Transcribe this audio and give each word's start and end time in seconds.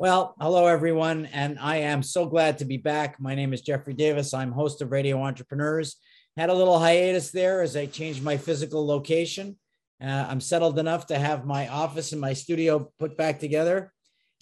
Well, 0.00 0.34
hello, 0.40 0.66
everyone. 0.66 1.26
And 1.26 1.58
I 1.58 1.76
am 1.76 2.02
so 2.02 2.24
glad 2.24 2.56
to 2.56 2.64
be 2.64 2.78
back. 2.78 3.20
My 3.20 3.34
name 3.34 3.52
is 3.52 3.60
Jeffrey 3.60 3.92
Davis. 3.92 4.32
I'm 4.32 4.50
host 4.50 4.80
of 4.80 4.92
Radio 4.92 5.20
Entrepreneurs. 5.22 5.96
Had 6.38 6.48
a 6.48 6.54
little 6.54 6.78
hiatus 6.78 7.30
there 7.30 7.60
as 7.60 7.76
I 7.76 7.84
changed 7.84 8.22
my 8.22 8.38
physical 8.38 8.86
location. 8.86 9.58
Uh, 10.02 10.26
I'm 10.26 10.40
settled 10.40 10.78
enough 10.78 11.08
to 11.08 11.18
have 11.18 11.44
my 11.44 11.68
office 11.68 12.12
and 12.12 12.20
my 12.20 12.32
studio 12.32 12.90
put 12.98 13.18
back 13.18 13.40
together. 13.40 13.92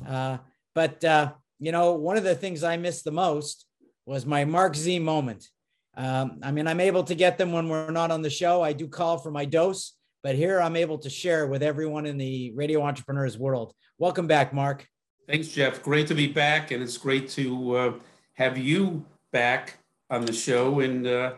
Uh, 0.07 0.39
but, 0.77 1.03
uh, 1.03 1.33
you 1.59 1.73
know, 1.73 1.95
one 1.95 2.17
of 2.17 2.23
the 2.23 2.37
things 2.37 2.63
I 2.63 2.77
missed 2.77 3.03
the 3.03 3.11
most 3.11 3.67
was 4.07 4.25
my 4.25 4.45
Marc 4.45 4.77
Z 4.77 5.01
moment. 5.01 5.49
Um, 5.97 6.39
I 6.41 6.53
mean, 6.53 6.69
I'm 6.69 6.79
able 6.79 7.03
to 7.03 7.17
get 7.17 7.37
them 7.37 7.51
when 7.51 7.69
we're 7.69 7.91
not 7.91 8.13
on 8.13 8.23
the 8.23 8.31
show. 8.31 8.63
I 8.63 8.75
do 8.75 8.87
call 8.87 9.19
for 9.19 9.33
my 9.33 9.45
dose, 9.45 9.95
but 10.23 10.37
here 10.37 10.61
I'm 10.61 10.77
able 10.77 10.99
to 10.99 11.11
share 11.11 11.49
with 11.49 11.65
everyone 11.65 12.07
in 12.07 12.17
the 12.17 12.53
radio 12.55 12.81
entrepreneurs 12.83 13.37
world. 13.37 13.75
Welcome 13.99 14.29
back, 14.29 14.55
Marc. 14.55 14.87
Thanks, 15.29 15.49
Jeff. 15.49 15.83
Great 15.83 16.07
to 16.07 16.15
be 16.15 16.27
back, 16.27 16.71
and 16.71 16.83
it's 16.83 16.97
great 16.97 17.29
to 17.31 17.77
uh, 17.77 17.93
have 18.33 18.57
you 18.57 19.05
back 19.31 19.77
on 20.09 20.25
the 20.25 20.33
show 20.33 20.81
and 20.81 21.07
uh, 21.07 21.35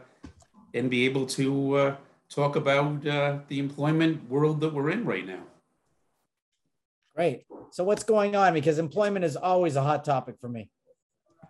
and 0.73 0.89
be 0.89 1.05
able 1.07 1.27
to 1.27 1.75
uh, 1.75 1.97
talk 2.29 2.55
about 2.55 3.05
uh, 3.05 3.39
the 3.49 3.59
employment 3.59 4.30
world 4.30 4.61
that 4.61 4.73
we're 4.73 4.91
in 4.91 5.05
right 5.05 5.27
now. 5.27 5.41
Great. 7.16 7.47
So, 7.73 7.83
what's 7.83 8.05
going 8.05 8.37
on? 8.37 8.55
Because 8.55 8.79
employment 8.79 9.25
is 9.25 9.35
always 9.35 9.75
a 9.75 9.83
hot 9.83 10.05
topic 10.05 10.37
for 10.41 10.49
me. 10.49 10.71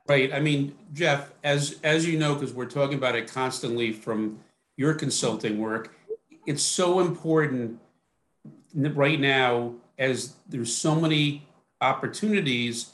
Right. 0.08 0.32
I 0.32 0.40
mean, 0.40 0.74
Jeff, 0.94 1.34
as 1.44 1.78
as 1.84 2.06
you 2.06 2.18
know, 2.18 2.32
because 2.32 2.54
we're 2.54 2.64
talking 2.64 2.96
about 2.96 3.16
it 3.16 3.30
constantly 3.30 3.92
from 3.92 4.38
your 4.78 4.94
consulting 4.94 5.58
work, 5.58 5.94
it's 6.46 6.62
so 6.62 7.00
important 7.00 7.78
right 8.74 9.20
now 9.20 9.74
as 9.98 10.36
there's 10.48 10.74
so 10.74 10.94
many 10.94 11.46
opportunities 11.80 12.92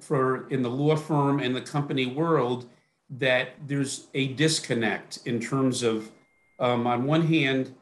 for 0.00 0.48
in 0.48 0.62
the 0.62 0.70
law 0.70 0.96
firm 0.96 1.40
and 1.40 1.54
the 1.54 1.60
company 1.60 2.06
world 2.06 2.68
that 3.10 3.50
there's 3.66 4.06
a 4.14 4.28
disconnect 4.28 5.18
in 5.26 5.38
terms 5.38 5.82
of 5.82 6.10
um, 6.58 6.86
on 6.86 7.04
one 7.04 7.26
hand 7.26 7.74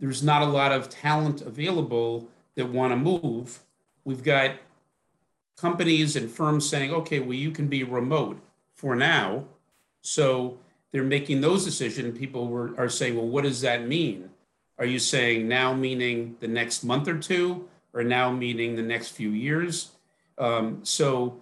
there's 0.00 0.22
not 0.22 0.42
a 0.42 0.46
lot 0.46 0.72
of 0.72 0.88
talent 0.88 1.42
available 1.42 2.26
that 2.56 2.68
want 2.68 2.92
to 2.92 2.96
move. 2.96 3.60
We've 4.04 4.22
got 4.22 4.52
companies 5.56 6.16
and 6.16 6.30
firms 6.30 6.68
saying 6.68 6.92
okay 6.92 7.20
well 7.20 7.34
you 7.34 7.50
can 7.50 7.68
be 7.68 7.84
remote 7.84 8.38
for 8.74 8.96
now. 8.96 9.44
So 10.02 10.58
they're 10.92 11.02
making 11.02 11.40
those 11.40 11.64
decisions. 11.64 12.18
People 12.18 12.48
were, 12.48 12.74
are 12.78 12.88
saying 12.88 13.16
well 13.16 13.28
what 13.28 13.44
does 13.44 13.60
that 13.60 13.86
mean? 13.86 14.30
Are 14.78 14.86
you 14.86 14.98
saying 14.98 15.46
now 15.48 15.72
meaning 15.72 16.36
the 16.40 16.48
next 16.48 16.84
month 16.84 17.08
or 17.08 17.18
two 17.18 17.68
are 17.96 18.04
now 18.04 18.30
meeting 18.30 18.76
the 18.76 18.82
next 18.82 19.08
few 19.08 19.30
years. 19.30 19.90
Um, 20.38 20.80
so, 20.84 21.40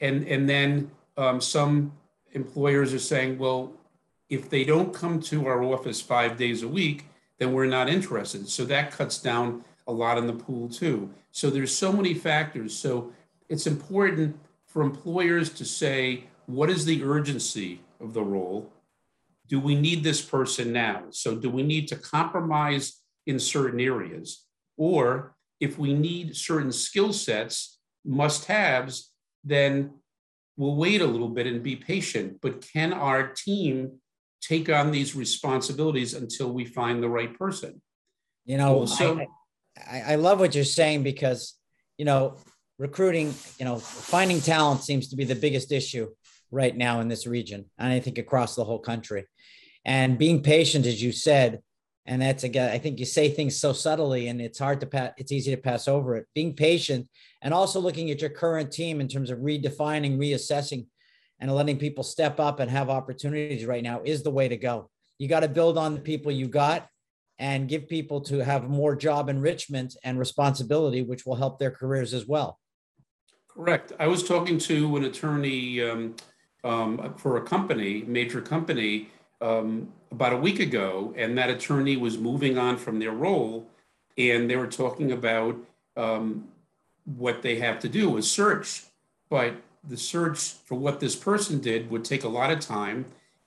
and 0.00 0.28
and 0.28 0.48
then 0.48 0.90
um, 1.16 1.40
some 1.40 1.92
employers 2.32 2.92
are 2.92 2.98
saying, 2.98 3.38
well, 3.38 3.72
if 4.28 4.50
they 4.50 4.64
don't 4.64 4.92
come 4.92 5.20
to 5.20 5.46
our 5.46 5.62
office 5.62 6.00
five 6.00 6.36
days 6.36 6.62
a 6.62 6.68
week, 6.68 7.06
then 7.38 7.52
we're 7.52 7.66
not 7.66 7.88
interested. 7.88 8.48
So 8.48 8.64
that 8.66 8.92
cuts 8.92 9.18
down 9.18 9.64
a 9.86 9.92
lot 9.92 10.18
in 10.18 10.26
the 10.26 10.32
pool 10.32 10.68
too. 10.68 11.10
So 11.30 11.50
there's 11.50 11.74
so 11.74 11.92
many 11.92 12.14
factors. 12.14 12.76
So 12.76 13.12
it's 13.48 13.66
important 13.66 14.38
for 14.66 14.82
employers 14.82 15.50
to 15.50 15.64
say, 15.64 16.24
what 16.46 16.70
is 16.70 16.84
the 16.84 17.02
urgency 17.04 17.80
of 18.00 18.12
the 18.12 18.22
role? 18.22 18.70
Do 19.48 19.60
we 19.60 19.74
need 19.74 20.02
this 20.02 20.22
person 20.22 20.72
now? 20.72 21.04
So 21.10 21.36
do 21.36 21.50
we 21.50 21.62
need 21.62 21.86
to 21.88 21.96
compromise 21.96 23.00
in 23.26 23.38
certain 23.38 23.80
areas? 23.80 24.44
Or 24.76 25.34
if 25.64 25.78
we 25.78 25.94
need 25.94 26.36
certain 26.36 26.72
skill 26.72 27.12
sets, 27.12 27.78
must 28.04 28.44
haves, 28.44 29.12
then 29.42 29.94
we'll 30.56 30.76
wait 30.76 31.00
a 31.00 31.06
little 31.06 31.28
bit 31.28 31.46
and 31.46 31.62
be 31.62 31.74
patient. 31.74 32.38
But 32.42 32.66
can 32.72 32.92
our 32.92 33.28
team 33.28 34.00
take 34.40 34.68
on 34.68 34.90
these 34.90 35.16
responsibilities 35.16 36.12
until 36.14 36.52
we 36.52 36.64
find 36.64 37.02
the 37.02 37.08
right 37.08 37.36
person? 37.36 37.80
You 38.44 38.58
know, 38.58 38.84
so 38.84 39.24
I, 39.90 40.00
I 40.12 40.14
love 40.16 40.38
what 40.38 40.54
you're 40.54 40.64
saying 40.64 41.02
because, 41.02 41.54
you 41.96 42.04
know, 42.04 42.36
recruiting, 42.78 43.32
you 43.58 43.64
know, 43.64 43.78
finding 43.78 44.40
talent 44.40 44.82
seems 44.82 45.08
to 45.08 45.16
be 45.16 45.24
the 45.24 45.34
biggest 45.34 45.72
issue 45.72 46.08
right 46.50 46.76
now 46.76 47.00
in 47.00 47.08
this 47.08 47.26
region. 47.26 47.64
And 47.78 47.90
I 47.90 48.00
think 48.00 48.18
across 48.18 48.54
the 48.54 48.64
whole 48.64 48.80
country. 48.80 49.24
And 49.84 50.18
being 50.18 50.42
patient, 50.42 50.86
as 50.86 51.02
you 51.02 51.12
said, 51.12 51.60
and 52.06 52.20
that's 52.20 52.44
again 52.44 52.70
i 52.70 52.78
think 52.78 52.98
you 52.98 53.06
say 53.06 53.28
things 53.30 53.56
so 53.56 53.72
subtly 53.72 54.28
and 54.28 54.40
it's 54.40 54.58
hard 54.58 54.80
to 54.80 54.86
pass 54.86 55.12
it's 55.16 55.32
easy 55.32 55.54
to 55.54 55.60
pass 55.60 55.88
over 55.88 56.16
it. 56.16 56.26
Being 56.34 56.54
patient 56.54 57.08
and 57.42 57.54
also 57.54 57.80
looking 57.80 58.10
at 58.10 58.20
your 58.20 58.30
current 58.30 58.70
team 58.70 59.00
in 59.00 59.08
terms 59.08 59.30
of 59.30 59.38
redefining 59.38 60.18
reassessing 60.18 60.86
and 61.40 61.52
letting 61.52 61.78
people 61.78 62.04
step 62.04 62.38
up 62.40 62.60
and 62.60 62.70
have 62.70 62.88
opportunities 62.88 63.66
right 63.66 63.82
now 63.82 64.00
is 64.04 64.22
the 64.22 64.30
way 64.30 64.48
to 64.48 64.56
go. 64.56 64.88
You 65.18 65.28
got 65.28 65.40
to 65.40 65.48
build 65.48 65.76
on 65.76 65.94
the 65.94 66.00
people 66.00 66.32
you 66.32 66.46
got 66.46 66.88
and 67.38 67.68
give 67.68 67.88
people 67.88 68.20
to 68.22 68.38
have 68.44 68.68
more 68.68 68.94
job 68.94 69.28
enrichment 69.28 69.96
and 70.04 70.18
responsibility 70.18 71.02
which 71.02 71.26
will 71.26 71.34
help 71.34 71.58
their 71.58 71.70
careers 71.70 72.14
as 72.14 72.26
well. 72.26 72.58
Correct. 73.48 73.92
I 73.98 74.06
was 74.06 74.26
talking 74.26 74.58
to 74.58 74.96
an 74.96 75.04
attorney 75.04 75.82
um, 75.82 76.16
um, 76.64 77.14
for 77.16 77.36
a 77.36 77.42
company 77.42 78.04
major 78.06 78.40
company 78.40 79.10
um, 79.44 79.92
about 80.10 80.32
a 80.32 80.38
week 80.38 80.58
ago, 80.58 81.12
and 81.16 81.36
that 81.36 81.50
attorney 81.50 81.96
was 81.96 82.16
moving 82.16 82.56
on 82.56 82.76
from 82.78 82.98
their 82.98 83.10
role, 83.10 83.66
and 84.16 84.48
they 84.48 84.56
were 84.56 84.72
talking 84.82 85.12
about 85.12 85.56
um, 85.96 86.48
what 87.04 87.42
they 87.42 87.56
have 87.56 87.78
to 87.80 87.88
do 87.88 88.16
is 88.16 88.30
search, 88.30 88.84
but 89.28 89.54
the 89.86 89.96
search 89.96 90.38
for 90.64 90.76
what 90.76 90.98
this 90.98 91.14
person 91.14 91.60
did 91.60 91.90
would 91.90 92.04
take 92.04 92.24
a 92.24 92.28
lot 92.28 92.50
of 92.50 92.58
time 92.60 93.04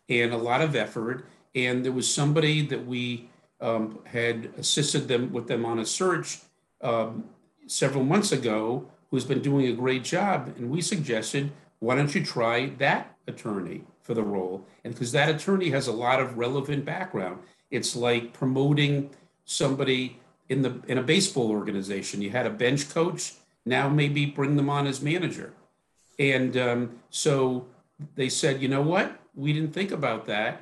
and 0.07 0.33
a 0.33 0.37
lot 0.37 0.61
of 0.61 0.75
effort. 0.75 1.25
And 1.55 1.83
there 1.83 1.91
was 1.91 2.07
somebody 2.07 2.61
that 2.67 2.85
we 2.85 3.29
um, 3.59 3.99
had 4.05 4.51
assisted 4.57 5.07
them 5.07 5.33
with 5.33 5.47
them 5.47 5.65
on 5.65 5.79
a 5.79 5.85
search 5.85 6.37
um, 6.81 7.23
several 7.65 8.03
months 8.03 8.31
ago 8.31 8.85
who's 9.09 9.25
been 9.25 9.41
doing 9.41 9.65
a 9.67 9.73
great 9.73 10.03
job. 10.03 10.53
And 10.57 10.69
we 10.69 10.81
suggested, 10.81 11.51
why 11.79 11.95
don't 11.95 12.13
you 12.13 12.23
try 12.23 12.69
that 12.77 13.17
attorney? 13.25 13.81
For 14.07 14.13
the 14.13 14.23
role. 14.23 14.65
And 14.83 14.93
because 14.93 15.11
that 15.11 15.29
attorney 15.29 15.69
has 15.71 15.87
a 15.87 15.91
lot 15.91 16.21
of 16.21 16.37
relevant 16.37 16.85
background, 16.85 17.39
it's 17.69 17.93
like 17.93 18.31
promoting 18.31 19.09
somebody 19.43 20.19
in 20.47 20.61
the 20.61 20.81
in 20.87 20.97
a 20.97 21.03
baseball 21.03 21.51
organization. 21.51 22.21
You 22.21 22.31
had 22.31 22.45
a 22.45 22.49
bench 22.49 22.89
coach, 22.89 23.33
now 23.65 23.89
maybe 23.89 24.25
bring 24.25 24.55
them 24.55 24.69
on 24.69 24.87
as 24.87 25.01
manager. 25.01 25.53
And 26.17 26.55
um, 26.55 26.99
so 27.09 27.67
they 28.15 28.29
said, 28.29 28.61
you 28.61 28.69
know 28.69 28.81
what? 28.81 29.19
We 29.35 29.51
didn't 29.51 29.73
think 29.73 29.91
about 29.91 30.25
that. 30.27 30.61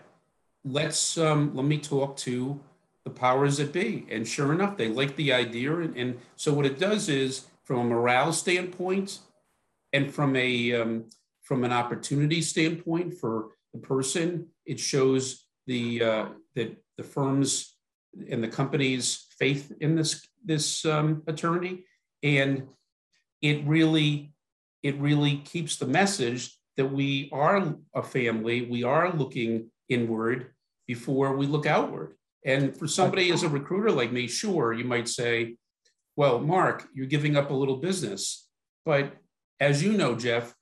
Let's 0.65 1.17
um, 1.17 1.55
let 1.55 1.65
me 1.65 1.77
talk 1.77 2.17
to 2.17 2.59
the 3.03 3.11
powers 3.11 3.57
that 3.57 3.71
be. 3.71 4.07
And 4.09 4.27
sure 4.27 4.51
enough, 4.51 4.75
they 4.75 4.89
like 4.89 5.15
the 5.15 5.31
idea. 5.31 5.71
And, 5.77 5.95
and 5.95 6.17
so 6.35 6.51
what 6.51 6.65
it 6.65 6.79
does 6.79 7.07
is, 7.07 7.45
from 7.63 7.77
a 7.77 7.83
morale 7.83 8.33
standpoint, 8.33 9.19
and 9.93 10.11
from 10.11 10.35
a 10.35 10.73
um, 10.73 11.05
from 11.45 11.63
an 11.63 11.71
opportunity 11.71 12.41
standpoint 12.41 13.13
for 13.13 13.51
the 13.73 13.79
person. 13.79 14.47
It 14.65 14.79
shows 14.79 15.45
the 15.67 16.03
uh, 16.03 16.25
that 16.55 16.75
the 16.97 17.03
firms 17.03 17.77
and 18.29 18.43
the 18.43 18.47
company's 18.47 19.25
faith 19.39 19.71
in 19.79 19.95
this 19.95 20.27
this 20.43 20.85
um, 20.85 21.23
attorney, 21.27 21.85
and 22.21 22.67
it 23.41 23.65
really 23.65 24.33
it 24.83 24.99
really 24.99 25.37
keeps 25.37 25.77
the 25.77 25.87
message 25.87 26.57
that 26.77 26.91
we 26.91 27.29
are 27.31 27.75
a 27.95 28.03
family. 28.03 28.67
We 28.69 28.83
are 28.83 29.13
looking 29.13 29.71
inward 29.89 30.51
before 30.87 31.35
we 31.35 31.47
look 31.47 31.65
outward. 31.65 32.15
And 32.45 32.77
for 32.77 32.87
somebody 32.87 33.31
as 33.31 33.43
a 33.43 33.49
recruiter 33.49 33.91
like 33.91 34.11
me, 34.11 34.27
sure, 34.27 34.73
you 34.73 34.83
might 34.83 35.07
say, 35.07 35.55
well, 36.15 36.39
Marc, 36.39 36.87
you're 36.93 37.07
giving 37.07 37.35
up 37.35 37.49
a 37.49 37.53
little 37.53 37.77
business. 37.77 38.47
But 38.85 39.13
as 39.59 39.81
you 39.81 39.93
know, 39.93 40.15
Jeff, 40.15 40.53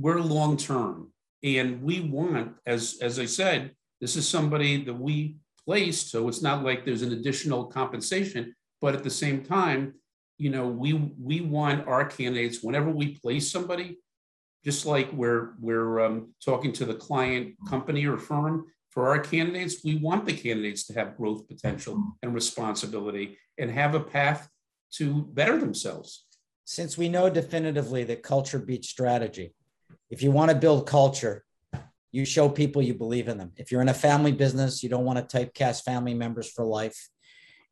we're 0.00 0.20
long 0.20 0.56
term 0.56 1.12
and 1.42 1.82
we 1.82 2.00
want 2.00 2.54
as 2.66 2.98
as 3.02 3.18
i 3.18 3.24
said 3.24 3.70
this 4.00 4.16
is 4.16 4.28
somebody 4.28 4.82
that 4.84 4.94
we 4.94 5.36
placed 5.64 6.10
so 6.10 6.28
it's 6.28 6.42
not 6.42 6.64
like 6.64 6.84
there's 6.84 7.02
an 7.02 7.12
additional 7.12 7.66
compensation 7.66 8.54
but 8.80 8.94
at 8.94 9.04
the 9.04 9.10
same 9.10 9.42
time 9.42 9.94
you 10.38 10.50
know 10.50 10.66
we 10.66 10.94
we 11.18 11.40
want 11.40 11.86
our 11.86 12.04
candidates 12.04 12.62
whenever 12.62 12.90
we 12.90 13.16
place 13.18 13.50
somebody 13.50 13.98
just 14.64 14.84
like 14.84 15.10
we're 15.12 15.54
we're 15.60 16.00
um, 16.00 16.34
talking 16.44 16.72
to 16.72 16.84
the 16.84 16.94
client 16.94 17.54
company 17.68 18.06
or 18.06 18.18
firm 18.18 18.66
for 18.90 19.08
our 19.08 19.18
candidates 19.18 19.84
we 19.84 19.96
want 19.96 20.26
the 20.26 20.32
candidates 20.32 20.86
to 20.86 20.92
have 20.92 21.16
growth 21.16 21.46
potential 21.48 22.16
and 22.22 22.34
responsibility 22.34 23.38
and 23.58 23.70
have 23.70 23.94
a 23.94 24.00
path 24.00 24.48
to 24.92 25.22
better 25.32 25.58
themselves. 25.58 26.26
Since 26.64 26.98
we 26.98 27.08
know 27.08 27.30
definitively 27.30 28.04
that 28.04 28.22
culture 28.22 28.58
beats 28.58 28.88
strategy 28.88 29.54
if 30.08 30.22
you 30.22 30.30
want 30.30 30.50
to 30.50 30.56
build 30.56 30.86
culture, 30.86 31.44
you 32.12 32.24
show 32.24 32.48
people 32.48 32.82
you 32.82 32.94
believe 32.94 33.28
in 33.28 33.38
them. 33.38 33.52
If 33.56 33.70
you're 33.70 33.82
in 33.82 33.88
a 33.88 33.94
family 33.94 34.32
business, 34.32 34.82
you 34.82 34.88
don't 34.88 35.04
want 35.04 35.18
to 35.28 35.38
typecast 35.38 35.84
family 35.84 36.14
members 36.14 36.50
for 36.50 36.64
life. 36.64 37.08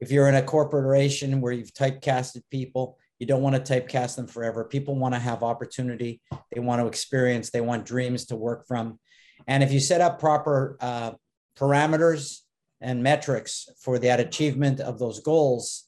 If 0.00 0.12
you're 0.12 0.28
in 0.28 0.36
a 0.36 0.42
corporation 0.42 1.40
where 1.40 1.52
you've 1.52 1.74
typecasted 1.74 2.42
people, 2.50 2.98
You 3.18 3.26
don't 3.26 3.42
want 3.42 3.56
to 3.56 3.80
typecast 3.80 4.16
them 4.16 4.26
forever. 4.26 4.64
People 4.64 4.94
want 4.94 5.14
to 5.14 5.20
have 5.20 5.42
opportunity. 5.42 6.20
They 6.52 6.60
want 6.60 6.80
to 6.80 6.86
experience. 6.86 7.50
They 7.50 7.60
want 7.60 7.84
dreams 7.84 8.26
to 8.26 8.36
work 8.36 8.66
from. 8.66 8.98
And 9.46 9.62
if 9.62 9.72
you 9.72 9.80
set 9.80 10.00
up 10.00 10.20
proper 10.20 10.76
uh, 10.80 11.12
parameters 11.58 12.40
and 12.80 13.02
metrics 13.02 13.68
for 13.80 13.98
that 13.98 14.20
achievement 14.20 14.80
of 14.80 14.98
those 14.98 15.20
goals, 15.20 15.84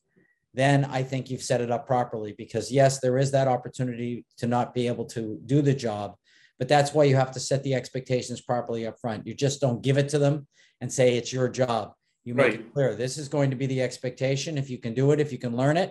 then 0.55 0.85
I 0.85 1.05
think 1.05 1.31
you've 1.31 1.43
set 1.43 1.61
it 1.61 1.71
up 1.71 1.87
properly 1.87 2.35
because 2.37 2.73
yes, 2.73 2.99
there 2.99 3.17
is 3.17 3.31
that 3.31 3.47
opportunity 3.47 4.25
to 4.39 4.49
not 4.49 4.75
be 4.75 4.89
able 4.89 5.05
to 5.07 5.39
do 5.47 5.63
the 5.63 5.75
job, 5.75 6.17
but 6.61 6.69
that's 6.69 6.93
why 6.93 7.05
you 7.05 7.17
have 7.17 7.33
to 7.33 7.41
set 7.41 7.65
the 7.65 7.75
expectations 7.75 8.43
properly 8.43 8.87
up 8.87 9.01
front. 9.01 9.27
You 9.27 9.35
just 9.35 9.63
don't 9.63 9.83
give 9.83 9.97
it 9.97 10.11
to 10.11 10.19
them 10.19 10.47
and 10.83 10.93
say 10.93 11.17
it's 11.17 11.33
your 11.33 11.49
job. 11.49 11.95
You 12.23 12.35
make 12.35 12.49
Right. 12.51 12.61
it 12.61 12.73
clear 12.75 12.95
this 12.95 13.17
is 13.17 13.29
going 13.29 13.49
to 13.49 13.57
be 13.57 13.65
the 13.67 13.81
expectation. 13.81 14.59
If 14.59 14.69
you 14.69 14.77
can 14.77 14.93
do 14.93 15.11
it, 15.13 15.21
if 15.21 15.33
you 15.33 15.39
can 15.39 15.57
learn 15.57 15.79
it, 15.79 15.91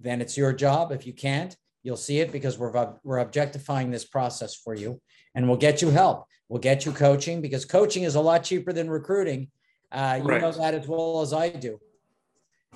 then 0.00 0.20
it's 0.20 0.36
your 0.36 0.52
job. 0.52 0.90
If 0.90 1.06
you 1.06 1.12
can't, 1.12 1.56
you'll 1.84 1.96
see 1.96 2.18
it 2.18 2.32
because 2.32 2.58
we're 2.58 2.96
we're 3.04 3.18
objectifying 3.20 3.92
this 3.92 4.04
process 4.04 4.56
for 4.56 4.74
you, 4.74 5.00
and 5.36 5.46
we'll 5.46 5.56
get 5.68 5.80
you 5.80 5.90
help. 5.90 6.26
We'll 6.48 6.60
get 6.60 6.84
you 6.84 6.90
coaching 6.90 7.40
because 7.40 7.64
coaching 7.64 8.02
is 8.02 8.16
a 8.16 8.20
lot 8.20 8.42
cheaper 8.42 8.72
than 8.72 8.90
recruiting. 8.90 9.52
Uh, 9.92 10.18
you 10.20 10.28
know 10.28 10.50
that 10.50 10.74
as 10.74 10.88
well 10.88 11.20
as 11.20 11.32
I 11.32 11.48
do. 11.50 11.78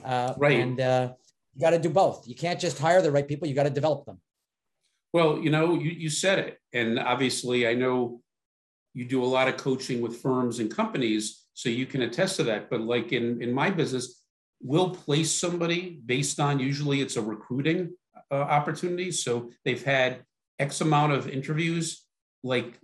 Uh, 0.05 0.33
Right. 0.37 0.61
And 0.61 0.81
uh, 0.81 1.13
you 1.55 1.61
got 1.61 1.71
to 1.71 1.79
do 1.81 1.91
both. 1.91 2.29
You 2.29 2.37
can't 2.37 2.61
just 2.61 2.79
hire 2.79 3.03
the 3.03 3.11
right 3.11 3.27
people. 3.27 3.49
You 3.49 3.55
got 3.55 3.65
to 3.65 3.71
develop 3.71 4.07
them. 4.07 4.21
Well, 5.13 5.39
you 5.39 5.51
know, 5.51 5.75
you, 5.75 5.91
you 5.91 6.11
said 6.11 6.39
it. 6.39 6.59
And 6.73 6.99
obviously, 6.99 7.67
I 7.67 7.75
know 7.75 8.21
you 8.95 9.05
do 9.05 9.23
a 9.23 9.27
lot 9.27 9.49
of 9.49 9.57
coaching 9.57 10.01
with 10.01 10.21
firms 10.21 10.59
and 10.59 10.75
companies, 10.75 11.45
so 11.55 11.69
you 11.69 11.87
can 11.87 12.03
attest 12.03 12.37
to 12.37 12.45
that. 12.45 12.71
But 12.71 12.81
like 12.83 13.13
in, 13.13 13.43
in 13.43 13.53
my 13.53 13.71
business, 13.71 14.23
we'll 14.61 14.91
place 14.91 15.33
somebody 15.33 16.01
based 16.05 16.41
on 16.41 16.59
usually 16.59 17.01
it's 17.01 17.17
a 17.17 17.23
recruiting 17.23 17.95
uh, 18.31 18.35
opportunity. 18.35 19.11
So 19.13 19.51
they've 19.65 19.83
had 19.83 20.25
X 20.59 20.81
amount 20.81 21.13
of 21.13 21.29
interviews. 21.29 22.05
Like 22.43 22.79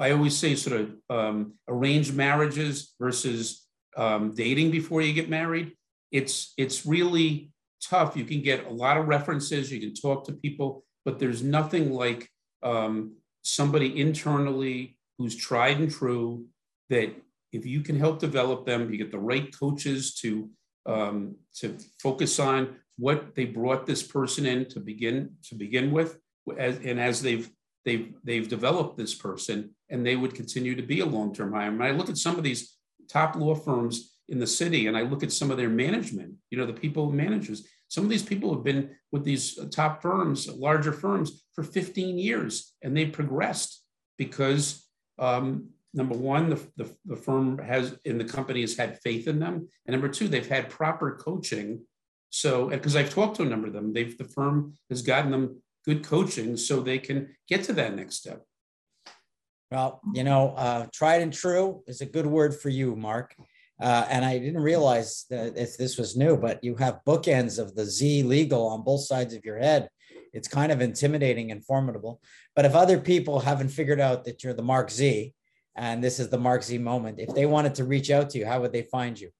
I 0.00 0.12
always 0.12 0.36
say, 0.36 0.54
sort 0.54 0.80
of 0.80 0.94
um, 1.10 1.54
arranged 1.68 2.14
marriages 2.14 2.94
versus 3.00 3.66
um, 3.96 4.34
dating 4.34 4.70
before 4.70 5.02
you 5.02 5.12
get 5.12 5.28
married. 5.28 5.72
It's 6.10 6.54
it's 6.56 6.86
really 6.86 7.52
tough. 7.82 8.16
You 8.16 8.24
can 8.24 8.42
get 8.42 8.66
a 8.66 8.70
lot 8.70 8.96
of 8.96 9.08
references. 9.08 9.72
You 9.72 9.80
can 9.80 9.94
talk 9.94 10.24
to 10.26 10.32
people, 10.32 10.84
but 11.04 11.18
there's 11.18 11.42
nothing 11.42 11.92
like 11.92 12.28
um, 12.62 13.16
somebody 13.42 14.00
internally 14.00 14.98
who's 15.18 15.36
tried 15.36 15.78
and 15.78 15.90
true 15.90 16.46
that 16.90 17.14
if 17.52 17.66
you 17.66 17.80
can 17.80 17.98
help 17.98 18.18
develop 18.18 18.64
them, 18.64 18.90
you 18.90 18.98
get 18.98 19.10
the 19.10 19.18
right 19.18 19.54
coaches 19.58 20.14
to 20.14 20.48
um, 20.86 21.36
to 21.56 21.76
focus 22.00 22.40
on 22.40 22.76
what 22.96 23.34
they 23.34 23.44
brought 23.44 23.86
this 23.86 24.02
person 24.02 24.46
in 24.46 24.68
to 24.70 24.80
begin 24.80 25.30
to 25.44 25.54
begin 25.54 25.92
with, 25.92 26.18
as, 26.58 26.78
and 26.78 26.98
as 27.00 27.22
they've 27.22 27.48
they've 27.84 28.14
they've 28.24 28.48
developed 28.48 28.96
this 28.96 29.14
person, 29.14 29.74
and 29.90 30.04
they 30.04 30.16
would 30.16 30.34
continue 30.34 30.74
to 30.74 30.82
be 30.82 31.00
a 31.00 31.06
long 31.06 31.34
term 31.34 31.52
hire. 31.52 31.68
And 31.68 31.82
I 31.82 31.90
look 31.90 32.08
at 32.08 32.16
some 32.16 32.36
of 32.36 32.42
these 32.42 32.76
top 33.08 33.36
law 33.36 33.54
firms 33.54 34.11
in 34.28 34.38
the 34.38 34.46
city, 34.46 34.86
and 34.86 34.96
I 34.96 35.02
look 35.02 35.22
at 35.22 35.32
some 35.32 35.50
of 35.50 35.56
their 35.56 35.68
management. 35.68 36.34
You 36.50 36.58
know, 36.58 36.66
the 36.66 36.72
people 36.72 37.10
managers. 37.10 37.66
Some 37.88 38.04
of 38.04 38.10
these 38.10 38.22
people 38.22 38.54
have 38.54 38.64
been 38.64 38.90
with 39.10 39.24
these 39.24 39.58
top 39.70 40.00
firms, 40.00 40.48
larger 40.48 40.92
firms, 40.92 41.44
for 41.54 41.62
15 41.62 42.18
years, 42.18 42.74
and 42.82 42.96
they've 42.96 43.12
progressed 43.12 43.82
because 44.16 44.86
um, 45.18 45.68
number 45.92 46.14
one, 46.14 46.50
the, 46.50 46.60
the, 46.76 46.96
the 47.04 47.16
firm 47.16 47.58
has 47.58 47.98
in 48.04 48.18
the 48.18 48.24
company 48.24 48.62
has 48.62 48.76
had 48.76 48.98
faith 49.00 49.28
in 49.28 49.38
them, 49.38 49.68
and 49.86 49.92
number 49.92 50.08
two, 50.08 50.28
they've 50.28 50.48
had 50.48 50.70
proper 50.70 51.16
coaching. 51.16 51.84
So, 52.30 52.68
because 52.70 52.96
I've 52.96 53.12
talked 53.12 53.36
to 53.36 53.42
a 53.42 53.46
number 53.46 53.66
of 53.66 53.74
them, 53.74 53.92
they've 53.92 54.16
the 54.16 54.24
firm 54.24 54.74
has 54.88 55.02
gotten 55.02 55.30
them 55.30 55.62
good 55.84 56.02
coaching 56.02 56.56
so 56.56 56.80
they 56.80 56.98
can 56.98 57.34
get 57.48 57.64
to 57.64 57.72
that 57.74 57.94
next 57.94 58.16
step. 58.16 58.42
Well, 59.70 60.00
you 60.12 60.22
know, 60.22 60.50
uh, 60.50 60.86
tried 60.92 61.22
and 61.22 61.32
true 61.32 61.82
is 61.86 62.02
a 62.02 62.06
good 62.06 62.26
word 62.26 62.54
for 62.54 62.68
you, 62.68 62.94
Marc. 62.94 63.34
Uh, 63.80 64.06
and 64.08 64.24
I 64.24 64.38
didn't 64.38 64.62
realize 64.62 65.24
that 65.30 65.56
if 65.56 65.76
this 65.76 65.98
was 65.98 66.16
new, 66.16 66.36
but 66.36 66.62
you 66.62 66.76
have 66.76 67.00
bookends 67.06 67.58
of 67.58 67.74
the 67.74 67.84
Z 67.84 68.22
legal 68.22 68.66
on 68.68 68.82
both 68.82 69.02
sides 69.02 69.34
of 69.34 69.44
your 69.44 69.58
head. 69.58 69.88
It's 70.32 70.48
kind 70.48 70.72
of 70.72 70.80
intimidating 70.80 71.50
and 71.50 71.64
formidable. 71.64 72.20
But 72.54 72.64
if 72.64 72.74
other 72.74 72.98
people 72.98 73.40
haven't 73.40 73.68
figured 73.68 74.00
out 74.00 74.24
that 74.24 74.42
you're 74.42 74.54
the 74.54 74.62
Marc 74.62 74.90
Z 74.90 75.34
and 75.76 76.02
this 76.02 76.20
is 76.20 76.28
the 76.28 76.38
Marc 76.38 76.62
Z 76.62 76.78
moment, 76.78 77.18
if 77.18 77.34
they 77.34 77.46
wanted 77.46 77.74
to 77.76 77.84
reach 77.84 78.10
out 78.10 78.30
to 78.30 78.38
you, 78.38 78.46
how 78.46 78.60
would 78.60 78.72
they 78.72 78.82
find 78.82 79.18
you? 79.18 79.30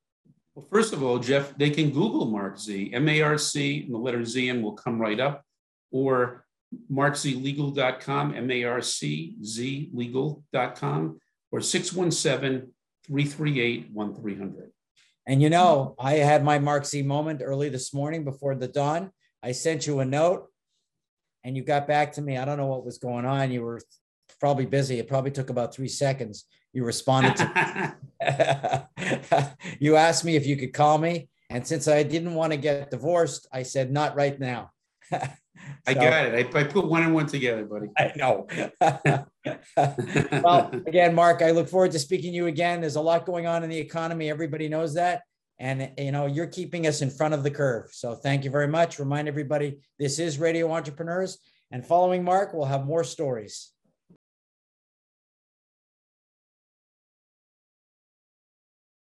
Well, 0.55 0.67
first 0.71 0.93
of 0.93 1.03
all, 1.03 1.19
Jeff, 1.19 1.57
they 1.57 1.71
can 1.71 1.91
Google 1.91 2.27
Marc 2.27 2.59
Z, 2.59 2.91
M 2.93 3.09
A 3.09 3.23
R 3.23 3.39
C, 3.39 3.85
and 3.85 3.95
the 3.95 3.99
letter 3.99 4.25
Z, 4.25 4.49
and 4.49 4.63
will 4.63 4.75
come 4.75 5.01
right 5.01 5.19
up, 5.19 5.45
or 5.91 6.45
markzlegal.com, 6.91 8.35
M 8.35 8.51
A 8.51 8.65
R 8.65 8.83
C 8.83 9.37
Z 9.43 9.91
legal.com, 9.95 11.19
or 11.51 11.61
617 11.61 12.71
338 13.07 13.91
1300. 13.93 14.73
And 15.27 15.41
you 15.41 15.51
know, 15.51 15.95
I 15.99 16.15
had 16.15 16.45
my 16.45 16.59
Marc 16.59 16.85
Z 16.85 17.03
moment 17.03 17.43
early 17.45 17.69
this 17.69 17.95
morning 17.95 18.25
before 18.25 18.55
the 18.55 18.69
dawn. 18.69 19.11
I 19.43 19.53
sent 19.53 19.87
you 19.87 20.01
a 20.01 20.05
note 20.05 20.49
and 21.45 21.57
you 21.57 21.63
got 21.63 21.87
back 21.87 22.13
to 22.15 22.23
me. 22.23 22.37
I 22.37 22.45
don't 22.45 22.59
know 22.59 22.67
what 22.67 22.85
was 22.85 22.99
going 22.99 23.25
on. 23.25 23.51
You 23.51 23.63
were 23.63 23.81
probably 24.41 24.67
busy. 24.67 24.99
It 24.99 25.09
probably 25.09 25.31
took 25.31 25.51
about 25.51 25.75
three 25.75 25.89
seconds. 25.89 26.45
You 26.73 26.85
responded 26.85 27.37
to 27.37 27.97
you 29.81 29.97
asked 29.97 30.25
me 30.25 30.37
if 30.37 30.47
you 30.47 30.57
could 30.57 30.73
call 30.73 30.99
me. 30.99 31.29
And 31.51 31.67
since 31.67 31.87
I 31.87 32.03
didn't 32.03 32.35
want 32.35 32.53
to 32.53 32.57
get 32.57 32.91
divorced, 32.91 33.47
I 33.53 33.63
said, 33.63 33.93
not 33.93 34.17
right 34.17 34.39
now. 34.39 34.71
I 35.87 35.95
So- 35.95 36.01
got 36.01 36.27
it. 36.27 36.55
I, 36.55 36.61
I 36.61 36.65
put 36.65 36.87
one 36.87 37.03
and 37.03 37.15
one 37.15 37.27
together, 37.27 37.65
buddy. 37.65 37.89
I 37.99 38.13
know. 38.17 38.47
well, 40.43 40.71
again, 40.87 41.15
Marc, 41.15 41.43
I 41.43 41.51
look 41.51 41.69
forward 41.69 41.93
to 41.93 41.99
speaking 41.99 42.33
to 42.33 42.37
you 42.37 42.47
again. 42.47 42.81
There's 42.81 42.97
a 42.97 43.01
lot 43.01 43.27
going 43.27 43.47
on 43.47 43.65
in 43.65 43.71
the 43.71 43.79
economy. 43.79 44.31
Everybody 44.31 44.69
knows 44.69 44.95
that. 44.95 45.23
And 45.59 45.93
you 45.99 46.13
know, 46.13 46.27
you're 46.27 46.47
keeping 46.47 46.87
us 46.87 47.03
in 47.03 47.11
front 47.11 47.35
of 47.35 47.43
the 47.43 47.51
curve. 47.51 47.91
So 47.93 48.15
thank 48.15 48.45
you 48.45 48.51
very 48.51 48.69
much. 48.69 48.99
Remind 48.99 49.29
everybody 49.29 49.79
this 49.99 50.19
is 50.19 50.39
Radio 50.39 50.73
Entrepreneurs. 50.73 51.39
And 51.71 51.85
following 51.87 52.23
Marc, 52.23 52.53
we'll 52.53 52.67
have 52.67 52.85
more 52.85 53.05
stories. 53.05 53.72